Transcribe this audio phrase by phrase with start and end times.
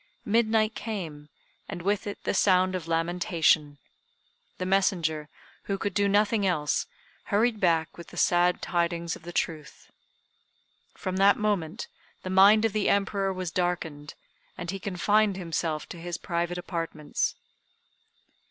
[0.25, 1.29] Midnight came,
[1.69, 3.77] and with it the sound of lamentation.
[4.57, 5.29] The messenger,
[5.65, 6.87] who could do nothing else,
[7.25, 9.91] hurried back with the sad tidings of the truth.
[10.95, 11.87] From that moment
[12.23, 14.15] the mind of the Emperor was darkened,
[14.57, 17.35] and he confined himself to his private apartments.